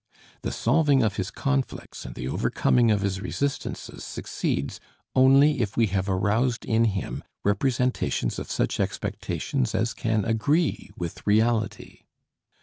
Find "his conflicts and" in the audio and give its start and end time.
1.17-2.15